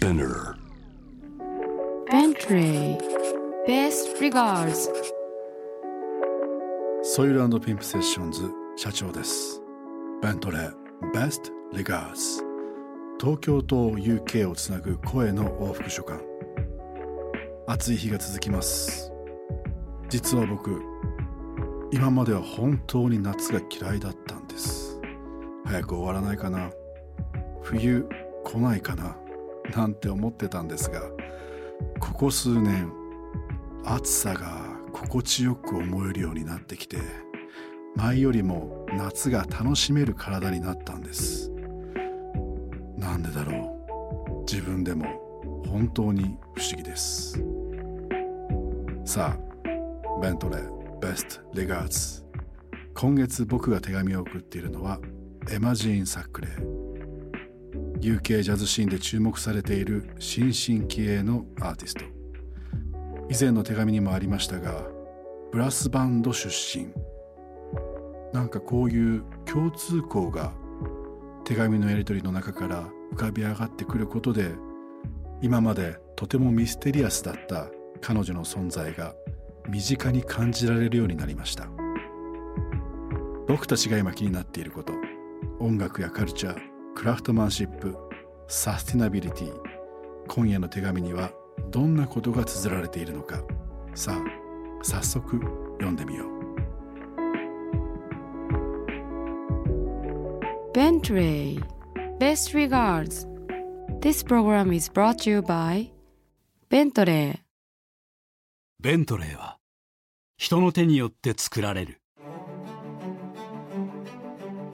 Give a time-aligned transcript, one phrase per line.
[0.00, 0.56] Spinner.
[2.10, 2.96] Bentley
[3.68, 4.88] Best regards.
[7.02, 9.60] ソイルピンプセッションズ社長です。
[10.22, 10.72] ベントレー
[11.12, 12.42] Best Regards.
[13.20, 16.18] 東京と UK をつなぐ声の往復書簡。
[17.66, 19.12] 暑い日が続きます。
[20.08, 20.80] 実は僕
[21.92, 24.98] 今までは本当に夏が嫌いだったんです。
[25.66, 26.70] 早く終わらないかな。
[27.60, 28.08] 冬
[28.44, 29.14] 来ないかな
[29.76, 31.02] なんて思ってたんですが
[31.98, 32.92] ここ数年
[33.84, 36.98] 暑さが心地よく思えるようになってきて
[37.96, 41.50] 前よりも夏が楽しめる体になったんです。
[42.96, 43.76] なんでだろ
[44.38, 44.42] う。
[44.50, 45.06] 自分でも
[45.66, 47.42] 本当に不思議です。
[49.04, 52.24] さあベントレーベストレガーズ
[52.94, 55.00] 今月僕が手紙を送っているのは
[55.50, 56.89] エマジーン・サックレー
[58.00, 62.04] UK ジャズシーンで注目されている新進気鋭のアーティスト。
[63.28, 64.86] 以前の手紙にもありましたが
[65.52, 66.88] ブラスバンド出身。
[68.32, 70.52] なんかこういう共通項が
[71.44, 74.52] 手紙のやり取りの中から浮かび上がってくることで
[75.42, 77.68] 今までとてもミステリアスだった
[78.00, 79.14] 彼女の存在が
[79.68, 81.68] 身近に感じられるようになりました。
[83.46, 84.94] 僕たちが今気になっていること
[85.58, 87.96] 音楽やカルチャークラフトマンシップ
[88.46, 89.52] サスティナビリティ。
[90.28, 91.32] 今夜の手紙には
[91.70, 93.42] どんなことが綴られているのか。
[93.94, 95.40] さあ早速
[95.80, 96.28] 読んでみよう。
[100.74, 101.64] Bentley
[102.18, 103.26] Best regards.
[104.02, 105.90] This program is brought to you by
[106.68, 107.38] Bentley.
[108.78, 109.56] ベントレーは
[110.36, 112.02] 人の手によって作られる。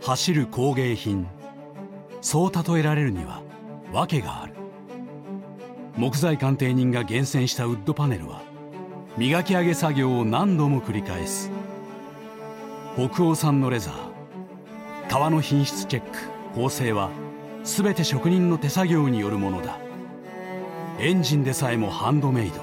[0.03, 1.29] 走る工芸品
[2.29, 3.41] そう例えられるには
[3.93, 4.55] 訳がある。
[5.97, 8.43] 木材鑑定人が厳選したウッドパネルは
[9.17, 11.53] 磨き上げ作業を何度も繰り返す。
[12.97, 16.19] 北欧産のレザー革の品質チェック
[16.57, 17.11] 縫製は
[17.63, 19.79] 全て職人の手作業によるものだ。
[20.99, 22.61] エンジンでさえもハンドメイド。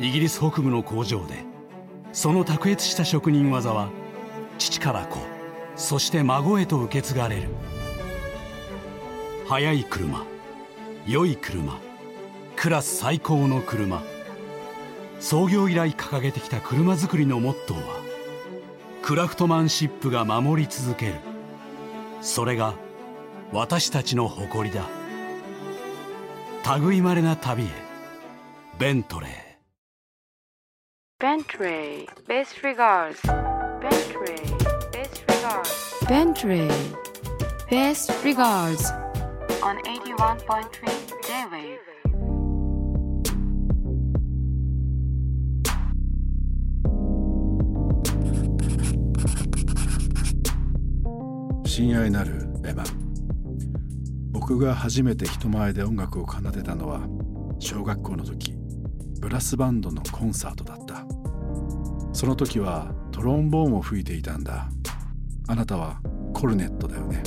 [0.00, 1.34] イギリス北部の工場で
[2.14, 3.90] その卓越した職人技は
[4.56, 5.18] 父から子
[5.76, 7.50] そして孫へと受け継がれる。
[9.48, 10.26] 速い車
[11.06, 11.80] 良い車
[12.54, 14.02] クラス最高の車
[15.20, 18.08] 創業以来掲げてきた車作りのモットーは
[19.00, 21.14] クラフトマンシップが守り続ける。
[22.20, 22.74] それが
[23.50, 24.84] 私たちの誇りだ。
[26.78, 27.68] 類まれな旅へ
[28.78, 29.32] ベントレー。
[31.18, 33.18] Bentley Best regards.
[33.80, 34.42] Bentley
[34.92, 36.06] Best regards.
[36.06, 36.70] Bentley
[37.70, 39.07] Best regards
[39.68, 40.70] on 81.3
[41.26, 41.78] J-Wave.
[51.66, 52.82] 親愛なるエマ。
[54.30, 57.06] 僕が初めて人前で音楽を奏でたのは
[57.58, 58.54] 小学校の時
[59.20, 61.04] ブラスバンドのコンサートだった。
[62.14, 64.70] その時はトロンボーンを吹いていたんだ。
[65.46, 66.00] あなたは
[66.32, 67.22] コルネットだよね。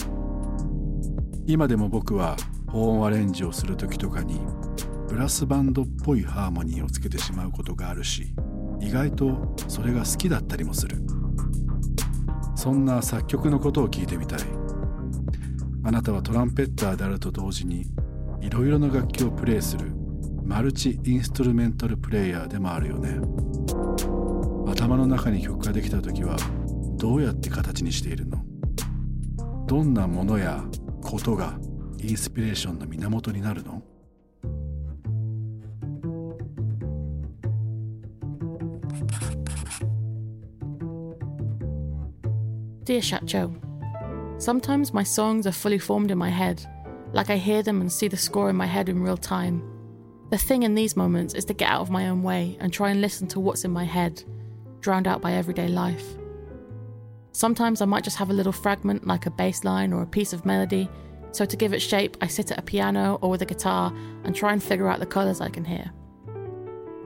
[1.47, 2.37] 今でも僕は
[2.67, 4.39] 保音アレンジをする時とかに
[5.09, 8.33] ブラスバンドっぽいハーモニーをつけてしまうことがあるし
[8.79, 10.97] 意外とそれが好きだったりもする。
[12.55, 14.39] そんな作曲のことを聞いてみたい。
[15.83, 17.87] あなたはトランペッターであると同時に
[18.39, 19.91] いろいろな楽器をプレイする
[20.43, 23.19] マルチインストゥルメンタルプレイヤーでもあるよね。
[24.67, 26.37] 頭の中に曲ができた時は
[26.97, 28.45] どうやって形にしているの？
[29.65, 30.63] どんなものや
[31.02, 31.58] ことが
[31.98, 33.82] インスピレーションの源になるの
[42.84, 43.52] Dear Shacho,
[44.38, 46.64] sometimes my songs are fully formed in my head,
[47.12, 49.60] like I hear them and see the score in my head in real time.
[50.30, 52.90] The thing in these moments is to get out of my own way and try
[52.90, 54.22] and listen to what's in my head,
[54.80, 56.16] drowned out by everyday life.
[57.33, 60.33] Sometimes I might just have a little fragment like a bass line or a piece
[60.33, 60.89] of melody,
[61.31, 63.93] so to give it shape, I sit at a piano or with a guitar
[64.25, 65.91] and try and figure out the colours I can hear.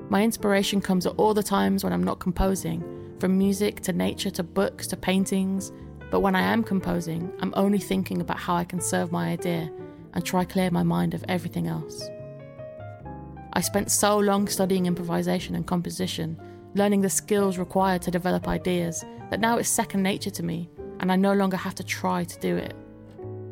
[0.09, 2.83] My inspiration comes at all the times when I'm not composing,
[3.19, 5.71] from music to nature to books to paintings.
[6.11, 9.71] But when I am composing, I'm only thinking about how I can serve my idea
[10.13, 12.07] and try to clear my mind of everything else.
[13.53, 16.39] I spent so long studying improvisation and composition,
[16.75, 20.69] learning the skills required to develop ideas, that now it's second nature to me,
[20.99, 22.75] and I no longer have to try to do it.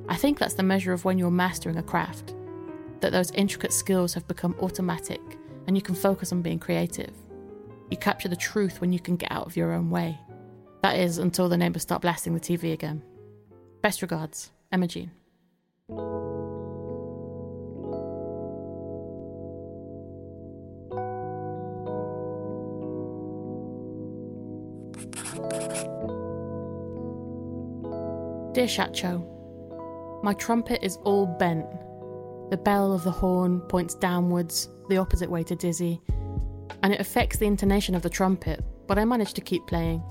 [0.08, 2.36] I think that's the measure of when you're mastering a craft.
[3.04, 5.20] that those intricate skills have become automatic
[5.68, 7.12] and you can focus on being creative.
[7.92, 10.18] You capture the truth when you can get out of your own way.
[10.84, 13.04] That is, until the neighbours start blasting the TV again.
[13.82, 15.12] Best regards, Emma Jean.
[28.64, 31.70] Dear Shacho, my trumpet is all bent.
[32.50, 36.00] The bell of the horn points downwards, the opposite way to Dizzy,
[36.82, 40.02] and it affects the intonation of the trumpet, but I manage to keep playing.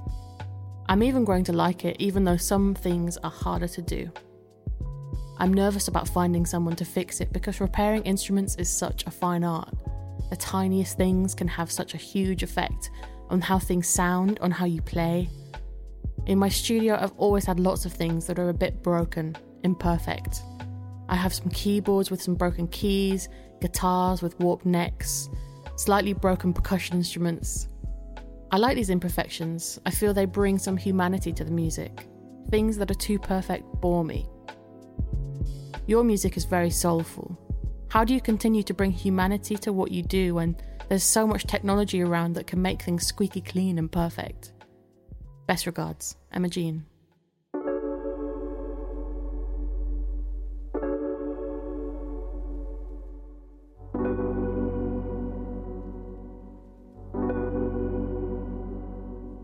[0.86, 4.10] I'm even growing to like it, even though some things are harder to do.
[5.38, 9.44] I'm nervous about finding someone to fix it because repairing instruments is such a fine
[9.44, 9.72] art.
[10.28, 12.90] The tiniest things can have such a huge effect
[13.30, 15.30] on how things sound, on how you play.
[16.24, 20.42] In my studio, I've always had lots of things that are a bit broken, imperfect.
[21.08, 23.28] I have some keyboards with some broken keys,
[23.60, 25.28] guitars with warped necks,
[25.74, 27.68] slightly broken percussion instruments.
[28.52, 29.80] I like these imperfections.
[29.84, 32.06] I feel they bring some humanity to the music.
[32.50, 34.28] Things that are too perfect bore me.
[35.86, 37.36] Your music is very soulful.
[37.88, 40.56] How do you continue to bring humanity to what you do when
[40.88, 44.52] there's so much technology around that can make things squeaky clean and perfect?
[45.52, 46.80] Best regards, Emma Jean.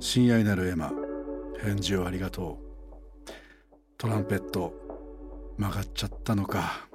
[0.00, 0.93] 親愛なるエマ
[1.60, 2.58] 返事をありがと
[3.26, 3.31] う。
[3.99, 4.72] トランペット
[5.58, 6.88] 曲がっちゃったのか。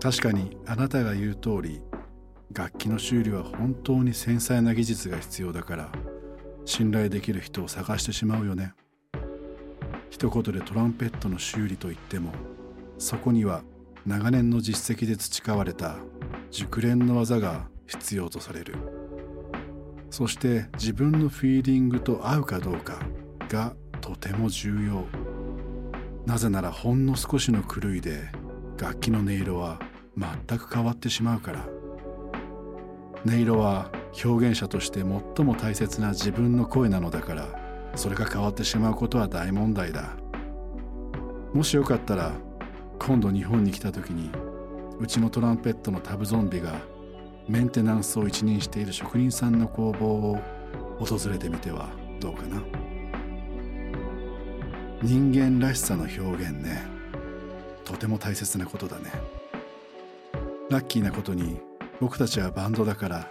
[0.00, 1.82] 確かにあなたが言う通り
[2.54, 5.92] 楽器の修理は本当に繊細な技術が必要だから。
[6.64, 8.74] 信頼できる人を探してしまうよね。
[10.10, 12.32] 一言でトランペットの修理といっても
[12.98, 13.62] そこには
[14.06, 15.96] 長年の実績で培われた
[16.50, 18.74] 熟練の技が必要とされる。
[20.10, 22.98] そして自分のフィーリングと合うかどうか
[23.48, 25.06] がとても重要。
[26.26, 28.30] なぜならほんの少しの狂いで
[28.78, 29.80] 楽器の音色は
[30.16, 31.66] 全く変わってしまうから。
[33.24, 33.90] 音色は
[34.24, 37.46] 表現者として最も大切な自分の声なのだから
[37.94, 40.16] それが変わってしまうことは大問題だ。
[41.52, 42.32] もしよかったら
[42.98, 44.30] 今度日本に来た時に
[44.98, 46.80] うちのトランペットのタブゾンビが
[47.48, 50.38] メンテナンスを一任している職人さんの工房を
[50.98, 52.62] 訪れてみてはどうかな。
[55.02, 56.84] 人間らしさの表現ね。
[57.84, 59.10] とても大切なことだね。
[60.70, 61.60] ラッキーなことに
[62.00, 63.28] 僕たちはバンドだから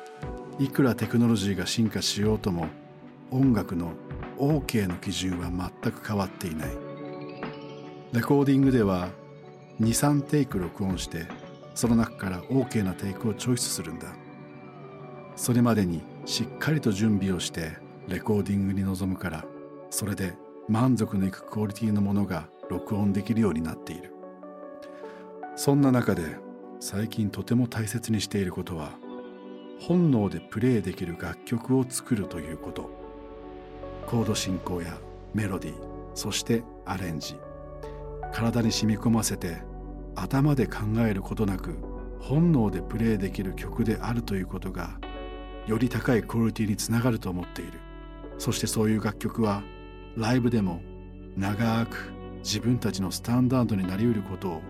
[0.62, 2.68] いくらテクノロジーが進化しようとも
[3.32, 3.94] 音楽の
[4.38, 6.70] OK の基準は全く変わっていない。
[8.14, 9.10] レコーディングでは
[9.80, 11.26] 23テイク録音して
[11.74, 14.14] その中から OK なテイクをチョイスするんだ。
[15.36, 17.72] それまでにしっかりと準備をして
[18.08, 19.46] レコーディングに臨むから
[19.90, 20.36] それで
[20.70, 24.14] 満足のいくクオリティのものが録音できるようになっている。
[25.56, 26.38] そんな中で
[26.80, 28.92] 最近とても大切にしていることは
[29.82, 32.92] 本能でプレイできる楽曲を作るということ。
[34.06, 34.96] コード進行や
[35.34, 35.76] メロディー
[36.14, 37.36] そしてアレンジ。
[38.32, 39.64] 体に染み込ませて
[40.16, 41.76] 頭で考えることなく
[42.20, 45.00] 本能でプレイできる曲であるということが
[45.66, 47.80] より高いクオリティにつながると思っている。
[48.38, 49.64] そしてそういう楽曲は
[50.16, 50.82] ライブでも
[51.36, 52.12] 長く
[52.44, 54.62] 自分たちのスタンダードになりうることを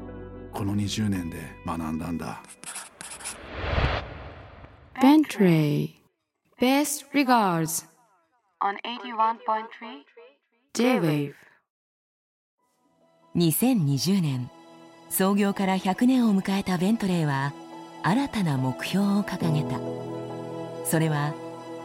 [0.53, 2.41] この20年で学んだんだ。
[5.01, 5.95] Bentley.
[6.59, 7.87] Best regards.
[8.61, 10.05] On 81.3
[10.75, 11.33] J-Wave
[13.35, 14.51] 2020年
[15.09, 17.51] 創業から100年を迎えたベントレーは
[18.03, 19.79] 新たな目標を掲げた。
[20.85, 21.33] それは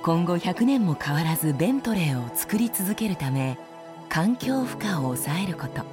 [0.03, 3.57] 今後100年も変わらずベントレーを作り続けるため
[4.11, 5.87] 環境負荷を抑えること。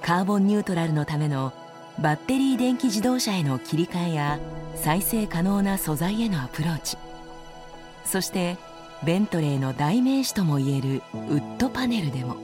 [0.00, 1.52] カーボンニュートラルのための
[1.98, 4.38] バッテリー電気自動車への切り替えや
[4.74, 6.98] 再生可能な素材へのアプローチ。
[8.04, 8.58] そして
[9.02, 12.36] ベントレーの代名詞ともいえるウッドパネルでも。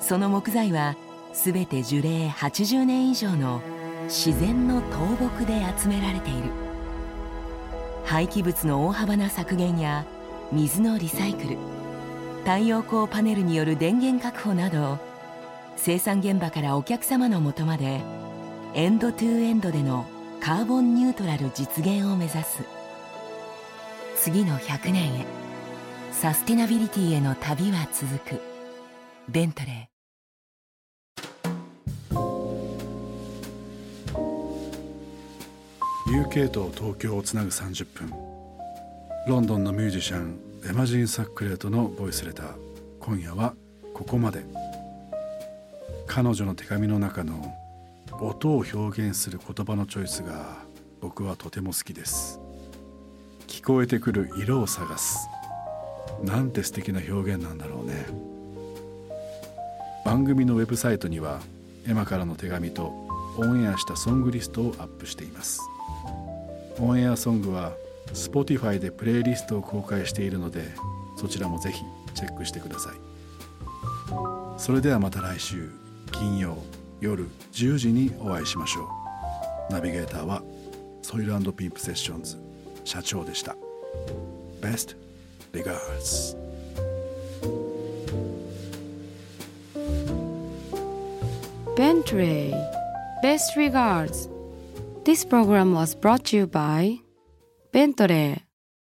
[0.00, 0.96] その木材は
[1.34, 3.60] 全て樹齢80年以上の
[4.04, 6.50] 自然の倒木で集められている。
[8.06, 10.06] 廃棄物の大幅な削減や
[10.50, 11.58] 水のリサイクル
[12.44, 14.98] 太陽光パネルによる電源確保など
[15.76, 18.00] 生産現場からお客様のもとまで
[18.74, 20.06] エンドトゥエンドでの
[20.40, 22.62] カーボンニュートラル実現を目指す。
[24.16, 25.26] 次の100年へ
[26.12, 28.40] サスティナビリティへの旅は続く。
[29.28, 29.94] ベントレー。
[36.06, 38.12] UK と東京をつなぐ30分。
[39.26, 40.38] ロンドンのミュージシャン
[40.68, 42.54] エマジン・サックレートのボイスレター。
[43.00, 43.54] 今夜は
[43.92, 44.44] ここまで。
[46.06, 47.54] 彼女の手紙の中の
[48.20, 50.58] 音を表現する言葉のチョイスが
[51.00, 52.40] 僕はとても好きです。
[53.46, 55.28] 聞こえてくる色を探す。
[56.22, 58.06] なんて素敵な表現なんだろうね。
[60.04, 61.40] 番組のウェブサイトには
[61.86, 62.92] エマからの手紙と
[63.38, 65.60] オンエアしたソングリストをアップしています。
[66.78, 67.72] オンエアソングは
[68.12, 70.62] Spotify でプレイリストを公開しているので
[71.16, 71.82] そちらもぜひ
[72.14, 72.94] チェックしてください。
[74.58, 75.83] それではまた来週。
[76.14, 76.56] 金曜
[77.00, 78.88] 夜10時にお会いしましょ
[79.68, 80.42] うナビゲーターは
[81.02, 82.38] SOIL & PIMP SESSIONS
[82.84, 83.56] 社長でした
[84.60, 84.96] Best
[85.52, 86.36] regards
[91.76, 92.54] Bentley
[93.22, 94.28] Best regards
[95.04, 97.00] This program was brought to you by
[97.72, 98.43] ベントレー